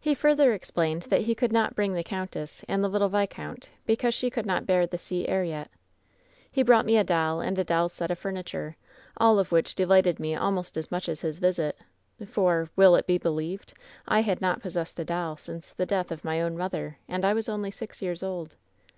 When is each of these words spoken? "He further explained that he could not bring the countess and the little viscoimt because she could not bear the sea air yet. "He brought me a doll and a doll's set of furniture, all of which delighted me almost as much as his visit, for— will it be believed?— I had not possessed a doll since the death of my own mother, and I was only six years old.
"He 0.00 0.14
further 0.14 0.54
explained 0.54 1.02
that 1.10 1.20
he 1.24 1.34
could 1.34 1.52
not 1.52 1.74
bring 1.76 1.92
the 1.92 2.02
countess 2.02 2.64
and 2.68 2.82
the 2.82 2.88
little 2.88 3.10
viscoimt 3.10 3.68
because 3.84 4.14
she 4.14 4.30
could 4.30 4.46
not 4.46 4.64
bear 4.64 4.86
the 4.86 4.96
sea 4.96 5.28
air 5.28 5.44
yet. 5.44 5.70
"He 6.50 6.62
brought 6.62 6.86
me 6.86 6.96
a 6.96 7.04
doll 7.04 7.42
and 7.42 7.58
a 7.58 7.62
doll's 7.64 7.92
set 7.92 8.10
of 8.10 8.18
furniture, 8.18 8.76
all 9.18 9.38
of 9.38 9.52
which 9.52 9.74
delighted 9.74 10.18
me 10.18 10.34
almost 10.34 10.78
as 10.78 10.90
much 10.90 11.06
as 11.06 11.20
his 11.20 11.38
visit, 11.38 11.76
for— 12.26 12.70
will 12.76 12.96
it 12.96 13.06
be 13.06 13.18
believed?— 13.18 13.74
I 14.16 14.20
had 14.22 14.40
not 14.40 14.62
possessed 14.62 14.98
a 14.98 15.04
doll 15.04 15.36
since 15.36 15.72
the 15.74 15.84
death 15.84 16.10
of 16.10 16.24
my 16.24 16.40
own 16.40 16.56
mother, 16.56 16.96
and 17.06 17.22
I 17.22 17.34
was 17.34 17.46
only 17.50 17.70
six 17.70 18.00
years 18.00 18.22
old. 18.22 18.56